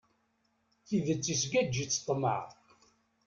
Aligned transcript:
Tidet 0.87 1.25
isgaǧ-itt 1.33 1.97
ṭṭmaɛ. 2.01 2.41